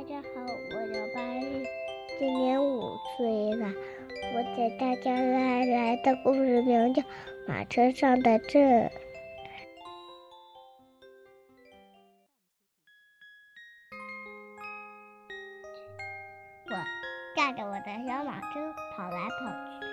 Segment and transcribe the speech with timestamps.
[0.00, 1.66] 大家好，我叫巴玉，
[2.18, 3.68] 今年五岁了。
[4.34, 7.02] 我给大家带来的故事名叫
[7.46, 8.62] 《马车上的镇》。
[16.70, 16.76] 我
[17.36, 19.84] 驾着我的小马车跑来跑去，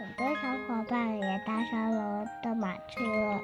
[0.00, 2.24] 很多小伙伴也搭上了。
[2.24, 3.40] 我的马车。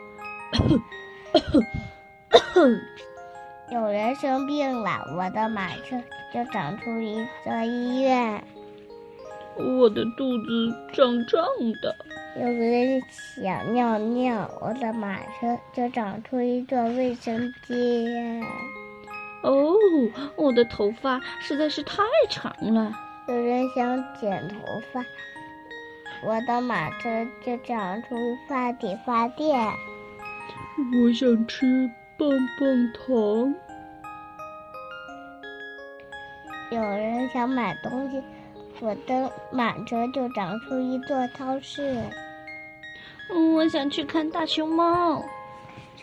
[3.71, 5.97] 有人生病了，我的马车
[6.35, 8.43] 就长出一座医院。
[9.57, 11.45] 我的肚子胀胀
[11.81, 11.95] 的。
[12.37, 18.43] 有人想尿尿，我的马车就长出一座卫生间。
[19.43, 19.77] 哦，
[20.35, 22.93] 我的头发实在是太长了。
[23.29, 24.57] 有人想剪头
[24.93, 25.05] 发，
[26.25, 28.17] 我的马车就长出
[28.49, 29.57] 发理发店。
[31.05, 31.89] 我想吃。
[32.21, 33.55] 棒棒糖。
[36.71, 38.23] 有人想买东西，
[38.81, 41.97] 我的马车就长出一座超市。
[43.55, 45.25] 我想去看大熊猫。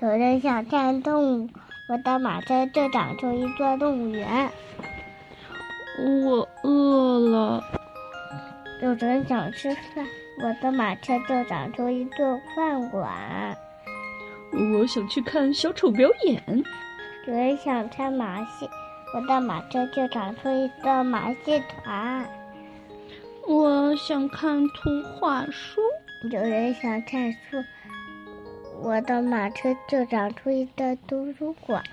[0.01, 1.49] 有人想看动物，
[1.87, 4.49] 我的马车就长出一座动物园。
[5.99, 7.63] 我饿了。
[8.81, 10.03] 有人想吃饭，
[10.41, 13.55] 我的马车就长出一座饭馆。
[14.51, 16.63] 我想去看小丑表演。
[17.27, 18.69] 有人想看马戏，
[19.13, 22.25] 我的马车就长出一个马戏团。
[23.47, 24.89] 我想看图
[25.19, 25.81] 画书。
[26.31, 27.63] 有人想看书，
[28.81, 31.83] 我的马车就长出一个图书馆。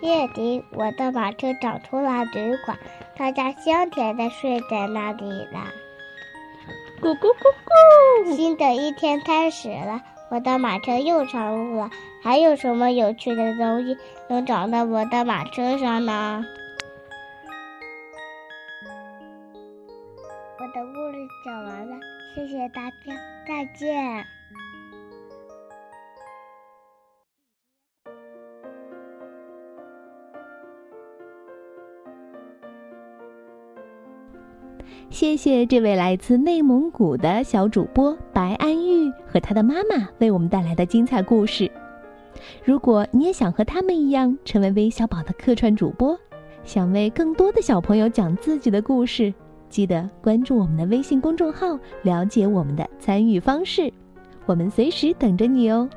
[0.00, 2.76] 夜里，我的马车长出了旅馆，
[3.16, 5.68] 大家香甜的睡在那里了。
[7.00, 8.34] 咕咕咕咕！
[8.34, 10.02] 新的一天开始了。
[10.32, 11.90] 我的马车又上路了，
[12.22, 13.98] 还有什么有趣的东西
[14.30, 16.42] 能长到我的马车上呢？
[20.58, 21.96] 我的故事讲完了，
[22.34, 23.14] 谢谢大家，
[23.46, 24.24] 再见。
[35.10, 41.70] 谢谢这位来自内蒙古的小主播白安玉和他的妈妈为我们带来的精彩故事。
[42.64, 46.18] 如果你也想和他们一样成为微小宝的客串主播，
[46.64, 49.32] 想为更多的小朋友讲自己的故事，
[49.68, 53.92] 记得关注我们的微信公众号，了解我们的参与方式。
[54.46, 55.88] 我们随时等着你哦。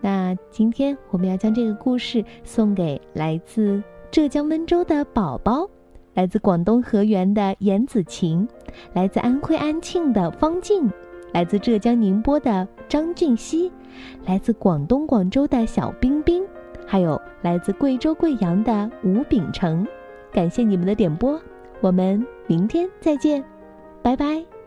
[0.00, 5.68] 那今天我们要将这个故事送给来自浙江温州的宝宝。
[6.18, 8.48] 来自广东河源的严子晴，
[8.92, 10.90] 来自安徽安庆的方静，
[11.32, 13.70] 来自浙江宁波的张俊熙，
[14.26, 16.44] 来自广东广州的小冰冰，
[16.84, 19.86] 还有来自贵州贵阳的吴秉成，
[20.32, 21.40] 感谢你们的点播，
[21.80, 23.44] 我们明天再见，
[24.02, 24.57] 拜拜。